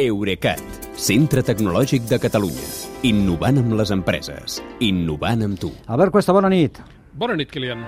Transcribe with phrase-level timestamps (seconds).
[0.00, 0.56] Eurecat,
[0.96, 2.62] centre tecnològic de Catalunya.
[3.04, 4.54] Innovant amb les empreses.
[4.80, 5.68] Innovant amb tu.
[5.84, 6.80] Albert Cuesta, bona nit.
[7.12, 7.82] Bona nit, Kilian.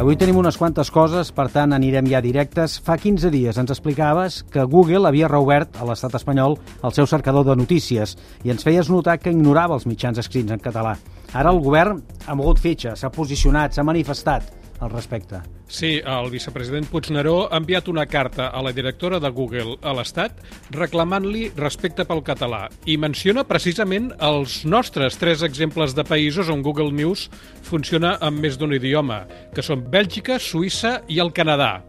[0.00, 2.78] Avui tenim unes quantes coses, per tant anirem ja directes.
[2.80, 7.44] Fa 15 dies ens explicaves que Google havia reobert a l'estat espanyol el seu cercador
[7.44, 8.16] de notícies
[8.48, 10.96] i ens feies notar que ignorava els mitjans escrits en català.
[11.34, 15.40] Ara el govern ha mogut fitxa, s'ha posicionat, s'ha manifestat al respecte.
[15.66, 20.42] Sí, el vicepresident Puigneró ha enviat una carta a la directora de Google a l'Estat
[20.74, 26.92] reclamant-li respecte pel català i menciona precisament els nostres tres exemples de països on Google
[26.92, 27.28] News
[27.64, 29.24] funciona amb més d'un idioma,
[29.54, 31.80] que són Bèlgica, Suïssa i el Canadà.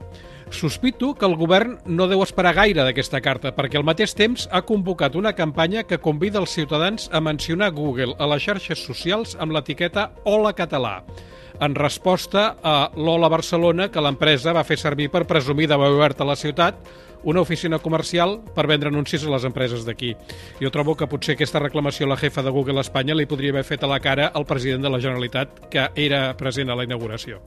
[0.53, 4.61] Sospito que el govern no deu esperar gaire d'aquesta carta, perquè al mateix temps ha
[4.63, 9.57] convocat una campanya que convida els ciutadans a mencionar Google a les xarxes socials amb
[9.57, 11.01] l'etiqueta Hola Català
[11.59, 16.27] en resposta a l'Ola Barcelona que l'empresa va fer servir per presumir d'haver obert a
[16.27, 16.79] la ciutat
[17.25, 20.13] una oficina comercial per vendre anuncis a les empreses d'aquí.
[20.61, 23.65] Jo trobo que potser aquesta reclamació a la jefa de Google Espanya li podria haver
[23.65, 27.41] fet a la cara al president de la Generalitat, que era present a la inauguració.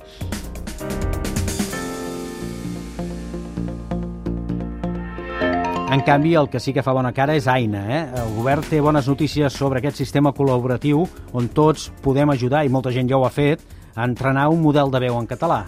[5.89, 7.81] En canvi, el que sí que fa bona cara és Aina.
[7.89, 8.01] Eh?
[8.21, 12.93] El govern té bones notícies sobre aquest sistema col·laboratiu on tots podem ajudar, i molta
[12.93, 13.63] gent ja ho ha fet,
[13.99, 15.65] a entrenar un model de veu en català.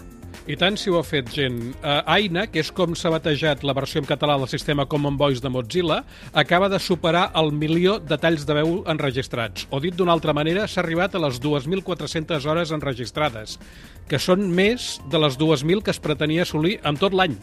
[0.49, 1.57] I tant si ho ha fet gent.
[1.83, 5.43] Uh, Aina, que és com s'ha batejat la versió en català del sistema Common Voice
[5.43, 5.99] de Mozilla,
[6.33, 9.67] acaba de superar el milió de talls de veu enregistrats.
[9.69, 13.59] O dit d'una altra manera, s'ha arribat a les 2.400 hores enregistrades,
[14.09, 17.37] que són més de les 2.000 que es pretenia assolir en tot l'any.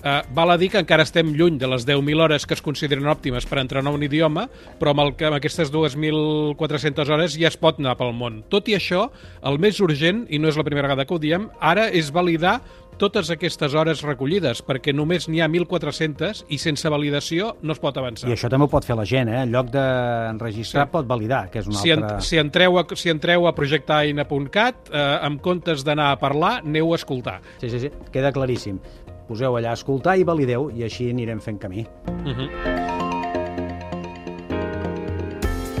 [0.00, 3.08] Uh, val a dir que encara estem lluny de les 10.000 hores que es consideren
[3.12, 4.46] òptimes per entrenar un idioma,
[4.80, 8.40] però amb, el, amb aquestes 2.400 hores ja es pot anar pel món.
[8.48, 9.10] Tot i això,
[9.44, 12.62] el més urgent, i no és la primera vegada que ho diem, ara és validar
[13.00, 17.96] totes aquestes hores recollides, perquè només n'hi ha 1.400 i sense validació no es pot
[17.96, 18.28] avançar.
[18.28, 19.40] I això també ho pot fer la gent, eh?
[19.46, 20.92] En lloc d'enregistrar sí.
[20.96, 22.16] pot validar, que és una si altra...
[22.18, 26.92] En, si, entreu a, si entreu a projectaina.cat, eh, en comptes d'anar a parlar, aneu
[26.92, 27.40] a escoltar.
[27.62, 28.80] Sí, sí, sí, queda claríssim
[29.30, 31.86] poseu allà a escoltar i valideu i així anirem fent camí.
[32.10, 32.48] Uh -huh.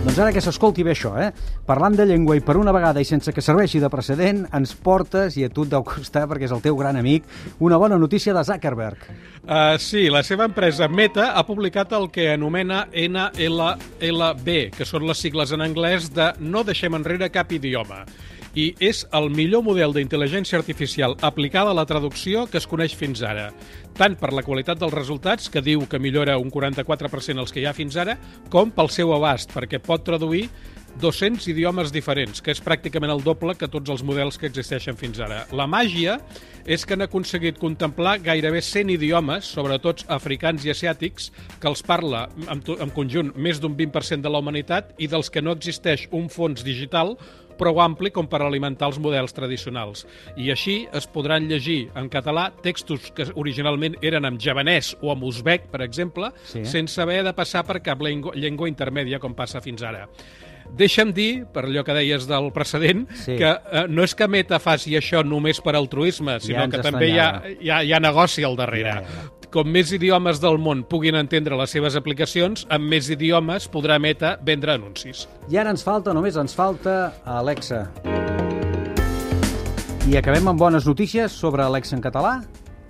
[0.00, 1.26] Doncs ara que s'escolti bé això, eh?
[1.68, 5.36] Parlant de llengua i per una vegada i sense que serveixi de precedent, ens portes,
[5.36, 7.22] i a tu et deu costar perquè és el teu gran amic,
[7.58, 8.96] una bona notícia de Zuckerberg.
[9.44, 15.18] Uh, sí, la seva empresa Meta ha publicat el que anomena NLLB, que són les
[15.20, 18.06] sigles en anglès de No deixem enrere cap idioma
[18.54, 23.22] i és el millor model d'intel·ligència artificial aplicada a la traducció que es coneix fins
[23.22, 23.50] ara,
[23.98, 27.68] tant per la qualitat dels resultats, que diu que millora un 44% els que hi
[27.70, 28.18] ha fins ara,
[28.50, 30.48] com pel seu abast, perquè pot traduir
[30.98, 35.20] 200 idiomes diferents, que és pràcticament el doble que tots els models que existeixen fins
[35.22, 35.44] ara.
[35.54, 36.18] La màgia
[36.66, 41.30] és que han aconseguit contemplar gairebé 100 idiomes, sobretot africans i asiàtics,
[41.60, 45.42] que els parla en, en conjunt més d'un 20% de la humanitat i dels que
[45.44, 47.14] no existeix un fons digital
[47.60, 50.06] prou ampli com per alimentar els models tradicionals.
[50.40, 55.24] I així es podran llegir en català textos que originalment eren en javanès o en
[55.26, 56.64] uzbek, per exemple, sí.
[56.68, 60.06] sense haver de passar per cap llengua, llengua intermèdia com passa fins ara.
[60.70, 63.34] Deixa'm dir, per allò que deies del precedent, sí.
[63.40, 67.10] que eh, no és que Meta faci això només per altruisme, sinó ja que també
[67.10, 69.00] hi ha, hi, ha, hi ha negoci al darrere.
[69.00, 73.66] Ja, ja com més idiomes del món puguin entendre les seves aplicacions, amb més idiomes
[73.70, 75.26] podrà Meta vendre anuncis.
[75.50, 77.86] I ara ens falta, només ens falta Alexa.
[80.10, 82.38] I acabem amb bones notícies sobre Alexa en català?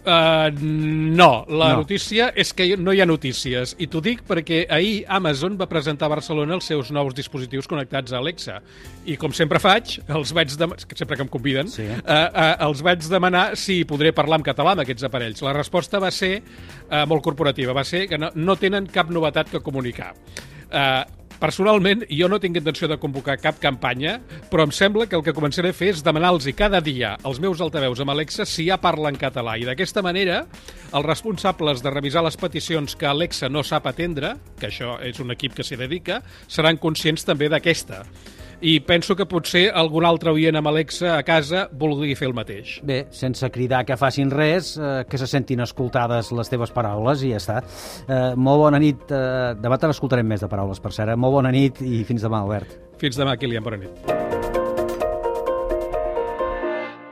[0.00, 1.83] Uh, no, la no.
[1.83, 3.75] notícia és que no hi ha notícies.
[3.77, 8.15] I t'ho dic perquè ahir Amazon va presentar a Barcelona els seus nous dispositius connectats
[8.15, 8.59] a Alexa.
[9.05, 11.84] I com sempre faig, els vaig demanar, sempre que em conviden, sí.
[11.84, 15.44] uh, uh, els vaig demanar si podré parlar en català amb aquests aparells.
[15.44, 19.53] La resposta va ser uh, molt corporativa, va ser que no, no tenen cap novetat
[19.53, 20.15] que comunicar.
[20.71, 24.19] Uh, Personalment, jo no tinc intenció de convocar cap campanya,
[24.51, 27.62] però em sembla que el que començaré a fer és demanar-los cada dia als meus
[27.65, 29.56] altaveus amb Alexa si ja parla en català.
[29.56, 30.43] I d'aquesta manera,
[30.93, 35.33] els responsables de revisar les peticions que Alexa no sap atendre, que això és un
[35.33, 38.04] equip que s'hi dedica, seran conscients també d'aquesta
[38.60, 42.77] i penso que potser algun altre oient amb Alexa a casa vulgui fer el mateix.
[42.86, 47.33] Bé, sense cridar que facin res, eh, que se sentin escoltades les teves paraules i
[47.33, 47.60] ja està.
[48.07, 49.07] Eh, molt bona nit.
[49.09, 51.15] Eh, demà te n'escoltarem més de paraules, per cert.
[51.15, 51.16] Eh?
[51.16, 52.77] Molt bona nit i fins demà, Albert.
[53.01, 53.65] Fins demà, Kilian.
[53.65, 53.91] Bona nit.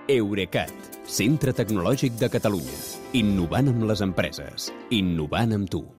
[0.08, 0.72] Eurecat,
[1.04, 2.80] centre tecnològic de Catalunya.
[3.16, 4.72] Innovant amb les empreses.
[4.90, 5.88] Innovant amb tu.